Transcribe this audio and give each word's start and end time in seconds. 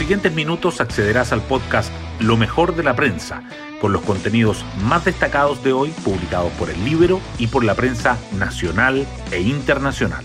siguientes 0.00 0.32
minutos 0.32 0.80
accederás 0.80 1.30
al 1.30 1.42
podcast 1.42 1.92
Lo 2.20 2.38
mejor 2.38 2.74
de 2.74 2.82
la 2.82 2.96
prensa, 2.96 3.42
con 3.82 3.92
los 3.92 4.00
contenidos 4.00 4.64
más 4.82 5.04
destacados 5.04 5.62
de 5.62 5.74
hoy 5.74 5.90
publicados 5.90 6.50
por 6.52 6.70
el 6.70 6.82
Libro 6.86 7.20
y 7.36 7.48
por 7.48 7.64
la 7.64 7.74
prensa 7.74 8.16
nacional 8.32 9.06
e 9.30 9.42
internacional. 9.42 10.24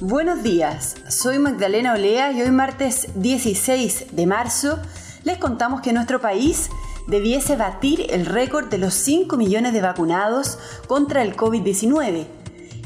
Buenos 0.00 0.42
días, 0.42 0.96
soy 1.06 1.38
Magdalena 1.38 1.94
Olea 1.94 2.32
y 2.32 2.42
hoy 2.42 2.50
martes 2.50 3.06
16 3.14 4.06
de 4.10 4.26
marzo 4.26 4.80
les 5.22 5.38
contamos 5.38 5.80
que 5.80 5.92
nuestro 5.92 6.20
país 6.20 6.70
debiese 7.06 7.54
batir 7.54 8.04
el 8.10 8.26
récord 8.26 8.66
de 8.66 8.78
los 8.78 8.94
5 8.94 9.36
millones 9.36 9.72
de 9.72 9.80
vacunados 9.80 10.58
contra 10.88 11.22
el 11.22 11.36
COVID-19. 11.36 12.26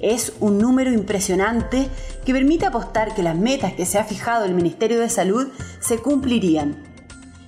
Es 0.02 0.34
un 0.40 0.58
número 0.58 0.92
impresionante 0.92 1.88
que 2.24 2.32
permite 2.32 2.66
apostar 2.66 3.14
que 3.14 3.22
las 3.22 3.36
metas 3.36 3.72
que 3.72 3.86
se 3.86 3.98
ha 3.98 4.04
fijado 4.04 4.44
el 4.44 4.54
Ministerio 4.54 5.00
de 5.00 5.08
Salud 5.08 5.48
se 5.80 5.98
cumplirían. 5.98 6.82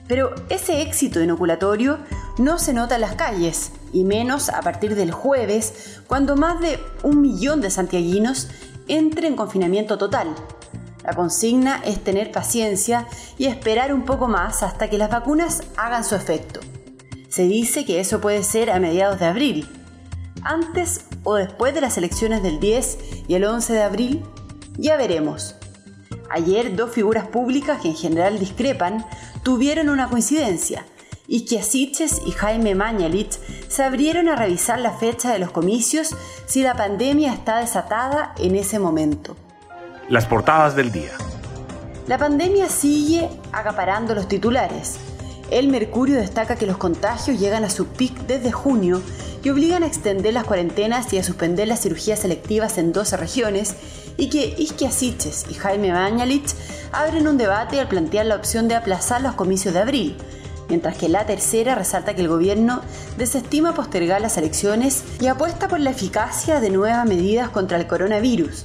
Pero 0.07 0.35
ese 0.49 0.83
éxito 0.83 1.23
inoculatorio 1.23 1.99
no 2.39 2.59
se 2.59 2.75
nota 2.75 2.97
en 2.97 3.01
las 3.01 3.15
calles, 3.15 3.73
y 3.93 4.05
menos 4.05 4.49
a 4.49 4.61
partir 4.61 4.95
del 4.95 5.13
jueves, 5.13 6.01
cuando 6.07 6.37
más 6.37 6.61
de 6.61 6.79
un 7.03 7.23
millón 7.23 7.61
de 7.61 7.71
santiaguinos 7.71 8.49
entre 8.89 9.29
en 9.29 9.37
confinamiento 9.37 9.97
total. 9.97 10.35
La 11.05 11.15
consigna 11.15 11.83
es 11.85 12.03
tener 12.03 12.33
paciencia 12.33 13.07
y 13.39 13.47
esperar 13.47 13.93
un 13.93 14.05
poco 14.05 14.27
más 14.27 14.63
hasta 14.63 14.89
que 14.89 14.99
las 14.99 15.11
vacunas 15.11 15.63
hagan 15.77 16.05
su 16.05 16.15
efecto. 16.15 16.61
Se 17.29 17.43
dice 17.43 17.85
que 17.85 18.01
eso 18.01 18.21
puede 18.21 18.43
ser 18.43 18.71
a 18.71 18.81
mediados 18.81 19.21
de 19.21 19.27
abril. 19.27 19.69
Antes 20.43 21.07
o 21.23 21.35
después 21.35 21.75
de 21.75 21.81
las 21.81 21.99
elecciones 21.99 22.43
del 22.43 22.61
10 22.61 22.99
y 23.29 23.35
el 23.35 23.45
11 23.45 23.73
de 23.73 23.83
abril, 23.83 24.25
ya 24.77 24.97
veremos. 24.97 25.55
Ayer 26.31 26.75
dos 26.75 26.91
figuras 26.91 27.27
públicas 27.27 27.81
que 27.81 27.89
en 27.89 27.97
general 27.97 28.39
discrepan 28.39 29.05
tuvieron 29.43 29.89
una 29.89 30.09
coincidencia. 30.09 30.85
Isquiasiches 31.27 32.21
y 32.27 32.33
Jaime 32.33 32.75
Mañalich 32.75 33.39
se 33.69 33.83
abrieron 33.83 34.29
a 34.29 34.37
revisar 34.37 34.79
la 34.79 34.93
fecha 34.93 35.33
de 35.33 35.39
los 35.39 35.51
comicios 35.51 36.15
si 36.47 36.63
la 36.63 36.75
pandemia 36.75 37.33
está 37.33 37.59
desatada 37.59 38.35
en 38.39 38.57
ese 38.57 38.79
momento. 38.79 39.37
Las 40.09 40.27
portadas 40.27 40.77
del 40.77 40.93
día. 40.93 41.13
La 42.07 42.19
pandemia 42.19 42.69
sigue 42.69 43.31
acaparando 43.53 44.15
los 44.15 44.29
titulares. 44.29 44.99
El 45.51 45.69
Mercurio 45.69 46.17
destaca 46.17 46.57
que 46.57 46.67
los 46.67 46.77
contagios 46.77 47.39
llegan 47.39 47.65
a 47.65 47.71
su 47.71 47.87
pic 47.87 48.15
desde 48.27 48.53
junio 48.53 49.01
y 49.45 49.51
obligan 49.51 49.83
a 49.83 49.87
extender 49.87 50.33
las 50.33 50.45
cuarentenas 50.45 51.13
y 51.13 51.19
a 51.19 51.23
suspender 51.23 51.69
las 51.69 51.83
cirugías 51.83 52.21
selectivas 52.21 52.79
en 52.79 52.93
12 52.93 53.19
regiones 53.19 53.75
y 54.17 54.31
que 54.31 54.55
Isquiasiches 54.57 55.45
y 55.51 55.55
Jaime 55.55 55.93
Mañalich 55.93 56.55
abren 56.93 57.29
un 57.29 57.37
debate 57.37 57.79
al 57.79 57.89
plantear 57.89 58.25
la 58.25 58.37
opción 58.37 58.69
de 58.69 58.75
aplazar 58.75 59.21
los 59.21 59.35
comicios 59.35 59.75
de 59.75 59.81
abril, 59.81 60.17
mientras 60.71 60.97
que 60.97 61.11
la 61.11 61.27
tercera 61.27 61.75
resalta 61.75 62.15
que 62.15 62.23
el 62.23 62.29
gobierno 62.29 62.81
desestima 63.19 63.75
postergar 63.75 64.23
las 64.23 64.39
elecciones 64.39 65.05
y 65.21 65.27
apuesta 65.27 65.69
por 65.69 65.81
la 65.81 65.91
eficacia 65.91 66.61
de 66.61 66.71
nuevas 66.71 67.07
medidas 67.07 67.51
contra 67.51 67.77
el 67.77 67.87
coronavirus. 67.87 68.65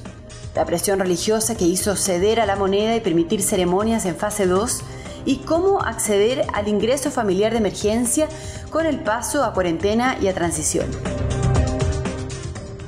La 0.54 0.64
presión 0.64 0.98
religiosa 0.98 1.56
que 1.56 1.66
hizo 1.66 1.94
ceder 1.94 2.40
a 2.40 2.46
la 2.46 2.56
moneda 2.56 2.96
y 2.96 3.00
permitir 3.00 3.42
ceremonias 3.42 4.06
en 4.06 4.16
fase 4.16 4.46
2 4.46 4.82
y 5.24 5.38
cómo 5.38 5.82
acceder 5.82 6.46
al 6.52 6.68
ingreso 6.68 7.10
familiar 7.10 7.52
de 7.52 7.58
emergencia 7.58 8.28
con 8.70 8.86
el 8.86 9.00
paso 9.00 9.44
a 9.44 9.52
cuarentena 9.52 10.16
y 10.20 10.28
a 10.28 10.34
transición. 10.34 10.86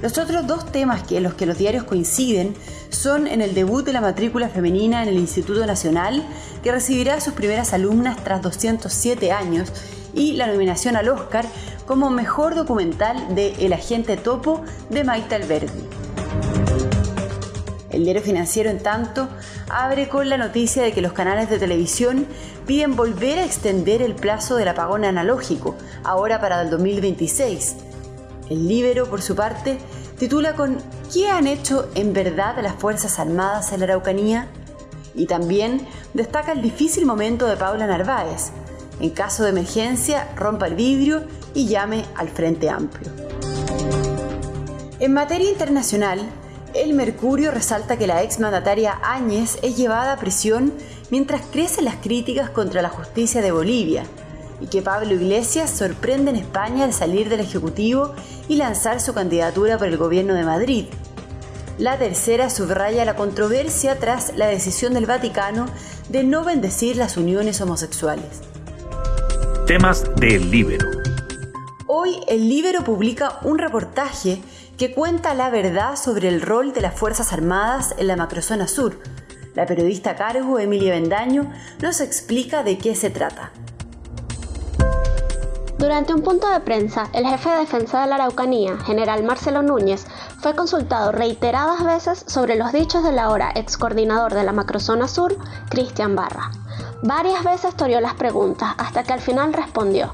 Los 0.02 0.18
otros 0.18 0.46
dos 0.46 0.66
temas 0.72 1.04
que 1.04 1.18
en 1.18 1.22
los 1.22 1.34
que 1.34 1.46
los 1.46 1.58
diarios 1.58 1.84
coinciden 1.84 2.54
son 2.90 3.26
en 3.26 3.40
el 3.40 3.54
debut 3.54 3.84
de 3.84 3.92
la 3.92 4.00
matrícula 4.00 4.48
femenina 4.48 5.02
en 5.02 5.08
el 5.08 5.16
Instituto 5.16 5.64
Nacional, 5.64 6.24
que 6.62 6.72
recibirá 6.72 7.20
sus 7.20 7.34
primeras 7.34 7.72
alumnas 7.72 8.16
tras 8.22 8.42
207 8.42 9.30
años, 9.30 9.72
y 10.14 10.32
la 10.32 10.46
nominación 10.46 10.96
al 10.96 11.08
Oscar 11.08 11.46
como 11.86 12.10
mejor 12.10 12.54
documental 12.54 13.34
de 13.34 13.54
El 13.58 13.72
agente 13.72 14.16
topo 14.16 14.62
de 14.90 15.04
Maite 15.04 15.36
Alberdi. 15.36 15.91
El 17.92 18.04
diario 18.04 18.22
financiero, 18.22 18.70
en 18.70 18.78
tanto, 18.78 19.28
abre 19.68 20.08
con 20.08 20.28
la 20.28 20.38
noticia 20.38 20.82
de 20.82 20.92
que 20.92 21.02
los 21.02 21.12
canales 21.12 21.50
de 21.50 21.58
televisión 21.58 22.26
piden 22.66 22.96
volver 22.96 23.38
a 23.38 23.44
extender 23.44 24.00
el 24.00 24.14
plazo 24.14 24.56
del 24.56 24.68
apagón 24.68 25.04
analógico, 25.04 25.76
ahora 26.02 26.40
para 26.40 26.62
el 26.62 26.70
2026. 26.70 27.76
El 28.48 28.66
Libero, 28.66 29.08
por 29.08 29.20
su 29.20 29.36
parte, 29.36 29.78
titula 30.18 30.54
con 30.54 30.78
¿Qué 31.12 31.28
han 31.28 31.46
hecho 31.46 31.90
en 31.94 32.14
verdad 32.14 32.56
las 32.62 32.76
Fuerzas 32.76 33.18
Armadas 33.18 33.72
en 33.72 33.80
la 33.80 33.84
Araucanía? 33.84 34.46
Y 35.14 35.26
también 35.26 35.86
destaca 36.14 36.52
el 36.52 36.62
difícil 36.62 37.04
momento 37.04 37.46
de 37.46 37.58
Paula 37.58 37.86
Narváez. 37.86 38.52
En 39.00 39.10
caso 39.10 39.42
de 39.44 39.50
emergencia, 39.50 40.28
rompa 40.36 40.66
el 40.66 40.74
vidrio 40.74 41.24
y 41.54 41.66
llame 41.66 42.06
al 42.14 42.30
Frente 42.30 42.70
Amplio. 42.70 43.10
En 44.98 45.12
materia 45.12 45.50
internacional, 45.50 46.20
el 46.74 46.94
Mercurio 46.94 47.50
resalta 47.50 47.98
que 47.98 48.06
la 48.06 48.22
exmandataria 48.22 48.98
Áñez 49.02 49.58
es 49.62 49.76
llevada 49.76 50.14
a 50.14 50.18
prisión 50.18 50.72
mientras 51.10 51.42
crecen 51.52 51.84
las 51.84 51.96
críticas 51.96 52.50
contra 52.50 52.82
la 52.82 52.88
justicia 52.88 53.42
de 53.42 53.52
Bolivia 53.52 54.04
y 54.60 54.66
que 54.66 54.80
Pablo 54.80 55.12
Iglesias 55.12 55.70
sorprende 55.70 56.30
en 56.30 56.36
España 56.36 56.84
al 56.84 56.92
salir 56.92 57.28
del 57.28 57.40
Ejecutivo 57.40 58.14
y 58.48 58.56
lanzar 58.56 59.00
su 59.00 59.12
candidatura 59.12 59.76
por 59.76 59.88
el 59.88 59.96
gobierno 59.96 60.34
de 60.34 60.44
Madrid. 60.44 60.84
La 61.78 61.98
tercera 61.98 62.48
subraya 62.48 63.04
la 63.04 63.16
controversia 63.16 63.98
tras 63.98 64.36
la 64.36 64.46
decisión 64.46 64.94
del 64.94 65.06
Vaticano 65.06 65.66
de 66.08 66.22
no 66.22 66.44
bendecir 66.44 66.96
las 66.96 67.16
uniones 67.16 67.60
homosexuales. 67.60 68.42
Temas 69.66 70.04
del 70.16 70.50
Libero. 70.50 70.86
Hoy 71.86 72.20
el 72.28 72.48
Libero 72.48 72.84
publica 72.84 73.38
un 73.42 73.58
reportaje 73.58 74.40
que 74.82 74.92
cuenta 74.92 75.32
la 75.34 75.48
verdad 75.48 75.94
sobre 75.94 76.26
el 76.26 76.42
rol 76.42 76.72
de 76.72 76.80
las 76.80 76.98
Fuerzas 76.98 77.32
Armadas 77.32 77.94
en 77.98 78.08
la 78.08 78.16
macrozona 78.16 78.66
sur. 78.66 78.98
La 79.54 79.64
periodista 79.64 80.10
a 80.10 80.16
cargo, 80.16 80.58
Emilia 80.58 80.90
Bendaño, 80.90 81.52
nos 81.80 82.00
explica 82.00 82.64
de 82.64 82.78
qué 82.78 82.96
se 82.96 83.08
trata. 83.08 83.52
Durante 85.78 86.12
un 86.12 86.22
punto 86.22 86.50
de 86.50 86.58
prensa, 86.58 87.08
el 87.12 87.24
jefe 87.28 87.48
de 87.50 87.58
defensa 87.58 88.00
de 88.00 88.08
la 88.08 88.16
Araucanía, 88.16 88.76
general 88.78 89.22
Marcelo 89.22 89.62
Núñez, 89.62 90.04
fue 90.40 90.56
consultado 90.56 91.12
reiteradas 91.12 91.84
veces 91.84 92.24
sobre 92.26 92.56
los 92.56 92.72
dichos 92.72 93.04
del 93.04 93.20
ahora 93.20 93.52
ex 93.54 93.76
coordinador 93.76 94.34
de 94.34 94.42
la 94.42 94.52
macrozona 94.52 95.06
sur, 95.06 95.36
Cristian 95.70 96.16
Barra. 96.16 96.50
Varias 97.04 97.44
veces 97.44 97.76
torió 97.76 98.00
las 98.00 98.14
preguntas 98.14 98.74
hasta 98.78 99.04
que 99.04 99.12
al 99.12 99.20
final 99.20 99.52
respondió, 99.52 100.12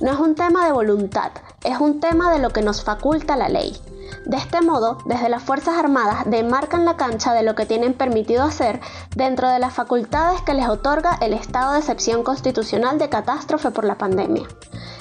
no 0.00 0.12
es 0.12 0.20
un 0.20 0.36
tema 0.36 0.66
de 0.66 0.72
voluntad, 0.72 1.32
es 1.64 1.80
un 1.80 1.98
tema 1.98 2.30
de 2.30 2.38
lo 2.38 2.50
que 2.50 2.62
nos 2.62 2.84
faculta 2.84 3.34
la 3.34 3.48
ley. 3.48 3.76
De 4.24 4.36
este 4.36 4.60
modo, 4.60 4.98
desde 5.04 5.28
las 5.28 5.42
Fuerzas 5.42 5.76
Armadas 5.78 6.24
demarcan 6.26 6.84
la 6.84 6.96
cancha 6.96 7.32
de 7.32 7.42
lo 7.42 7.54
que 7.54 7.66
tienen 7.66 7.94
permitido 7.94 8.42
hacer 8.42 8.80
dentro 9.14 9.48
de 9.48 9.58
las 9.58 9.74
facultades 9.74 10.40
que 10.42 10.54
les 10.54 10.68
otorga 10.68 11.18
el 11.20 11.32
estado 11.32 11.72
de 11.72 11.80
excepción 11.80 12.22
constitucional 12.22 12.98
de 12.98 13.08
catástrofe 13.08 13.70
por 13.70 13.84
la 13.84 13.98
pandemia. 13.98 14.46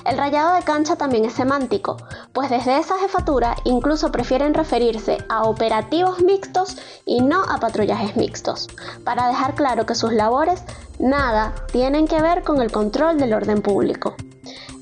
El 0.06 0.18
rayado 0.18 0.56
de 0.56 0.64
cancha 0.64 0.98
también 0.98 1.24
es 1.24 1.34
semántico, 1.34 1.98
pues 2.34 2.50
desde 2.50 2.78
esa 2.78 2.98
jefatura 2.98 3.56
incluso 3.64 4.12
prefieren 4.12 4.54
referirse 4.54 5.20
a 5.30 5.44
operativos 5.44 6.22
mixtos 6.22 6.78
y 7.06 7.22
no 7.22 7.42
a 7.44 7.58
patrullajes 7.58 8.18
mixtos, 8.18 8.68
para 9.06 9.28
dejar 9.28 9.56
claro 9.56 9.86
que 9.86 9.96
sus 9.96 10.12
labores 10.12 10.64
nada 11.00 11.54
tienen 11.72 12.08
que 12.08 12.22
ver 12.22 12.44
con 12.44 12.62
el 12.62 12.72
control 12.72 13.18
del 13.18 13.34
orden 13.34 13.62
público. 13.62 14.16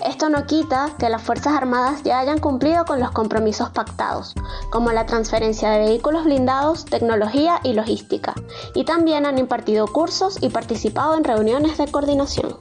Esto 0.06 0.30
no 0.30 0.46
quita 0.48 0.96
que 0.98 1.10
las 1.10 1.22
Fuerzas 1.22 1.54
Armadas 1.54 2.02
ya 2.04 2.20
hayan 2.20 2.40
cumplido 2.40 2.86
con 2.86 3.00
los 3.00 3.12
compromisos 3.12 3.70
pactados, 3.70 4.34
como 4.72 4.92
la 4.92 5.06
transferencia 5.06 5.70
de 5.70 5.78
vehículos 5.80 6.24
blindados, 6.24 6.86
tecnología 6.86 7.60
y 7.64 7.74
logística, 7.74 8.34
y 8.74 8.84
también 8.84 9.28
han 9.28 9.38
impartido 9.38 9.86
cursos 9.88 10.40
y 10.42 10.50
participado 10.50 11.16
en 11.18 11.24
reuniones 11.24 11.78
de 11.78 11.88
coordinación. 11.88 12.58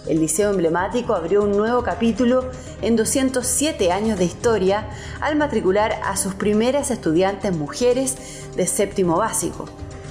el 0.07 0.19
liceo 0.19 0.51
emblemático 0.51 1.13
abrió 1.13 1.44
un 1.44 1.51
nuevo 1.51 1.84
capítulo 1.84 2.50
en 2.81 2.95
207 2.95 3.92
años 3.92 4.18
de 4.18 4.25
historia 4.25 4.89
al 5.19 5.36
matricular 5.36 6.00
a 6.04 6.16
sus 6.16 6.34
primeras 6.34 6.92
estudiantes 6.92 7.56
mujeres 7.56 8.18
de 8.56 8.68
séptimo 8.68 9.18
básico. 9.18 9.66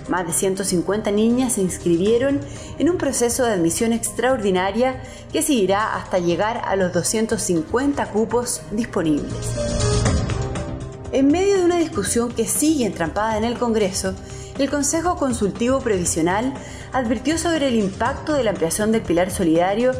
Más 0.08 0.26
de 0.26 0.32
150 0.32 1.10
niñas 1.10 1.54
se 1.54 1.62
inscribieron 1.62 2.40
en 2.78 2.90
un 2.90 2.96
proceso 2.96 3.44
de 3.44 3.52
admisión 3.52 3.92
extraordinaria 3.92 5.02
que 5.32 5.42
seguirá 5.42 5.96
hasta 5.96 6.18
llegar 6.18 6.62
a 6.64 6.76
los 6.76 6.92
250 6.92 8.06
cupos 8.12 8.62
disponibles. 8.70 9.85
En 11.16 11.28
medio 11.28 11.56
de 11.56 11.64
una 11.64 11.78
discusión 11.78 12.30
que 12.30 12.46
sigue 12.46 12.84
entrampada 12.84 13.38
en 13.38 13.44
el 13.44 13.58
Congreso, 13.58 14.12
el 14.58 14.68
Consejo 14.68 15.16
Consultivo 15.16 15.80
Previsional 15.80 16.52
advirtió 16.92 17.38
sobre 17.38 17.68
el 17.68 17.76
impacto 17.76 18.34
de 18.34 18.44
la 18.44 18.50
ampliación 18.50 18.92
del 18.92 19.00
pilar 19.00 19.30
solidario 19.30 19.92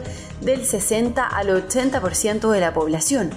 del 0.43 0.67
60 0.67 1.27
al 1.27 1.49
80% 1.49 2.51
de 2.51 2.61
la 2.61 2.75
población. 2.75 3.31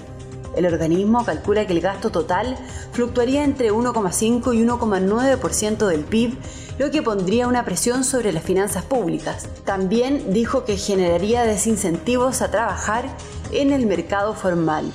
El 0.57 0.65
organismo 0.65 1.23
calcula 1.23 1.65
que 1.67 1.71
el 1.71 1.79
gasto 1.79 2.09
total 2.09 2.57
fluctuaría 2.91 3.45
entre 3.45 3.71
1,5 3.71 4.53
y 4.53 4.65
1,9% 4.65 5.87
del 5.87 6.03
PIB, 6.03 6.37
lo 6.79 6.91
que 6.91 7.01
pondría 7.01 7.47
una 7.47 7.63
presión 7.63 8.03
sobre 8.03 8.33
las 8.33 8.43
finanzas 8.43 8.83
públicas. 8.83 9.47
También 9.63 10.33
dijo 10.33 10.65
que 10.65 10.75
generaría 10.75 11.43
desincentivos 11.43 12.41
a 12.41 12.51
trabajar 12.51 13.05
en 13.53 13.71
el 13.71 13.85
mercado 13.85 14.33
formal. 14.33 14.91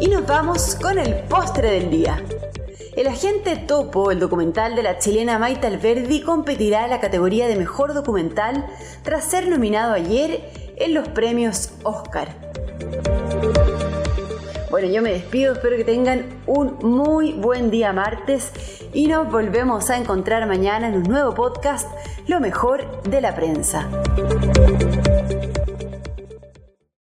Y 0.00 0.08
nos 0.08 0.26
vamos 0.26 0.76
con 0.76 0.98
el 0.98 1.14
postre 1.24 1.70
del 1.70 1.90
día. 1.90 2.22
El 2.96 3.06
agente 3.06 3.56
Topo, 3.56 4.10
el 4.10 4.18
documental 4.18 4.76
de 4.76 4.82
la 4.82 4.98
chilena 4.98 5.38
Maite 5.38 5.66
Alberdi, 5.66 6.20
competirá 6.22 6.84
en 6.84 6.90
la 6.90 7.00
categoría 7.00 7.46
de 7.48 7.56
mejor 7.56 7.94
documental 7.94 8.66
tras 9.02 9.24
ser 9.24 9.48
nominado 9.48 9.94
ayer 9.94 10.40
en 10.76 10.94
los 10.94 11.08
premios 11.08 11.70
Oscar. 11.82 12.28
Bueno, 14.70 14.88
yo 14.88 15.02
me 15.02 15.12
despido, 15.12 15.54
espero 15.54 15.76
que 15.76 15.84
tengan 15.84 16.26
un 16.46 16.78
muy 16.82 17.32
buen 17.32 17.70
día 17.70 17.92
martes 17.92 18.52
y 18.92 19.06
nos 19.06 19.30
volvemos 19.30 19.90
a 19.90 19.96
encontrar 19.96 20.46
mañana 20.46 20.88
en 20.88 20.94
un 20.96 21.04
nuevo 21.04 21.34
podcast, 21.34 21.88
Lo 22.26 22.38
mejor 22.40 23.02
de 23.02 23.20
la 23.20 23.34
prensa. 23.34 23.88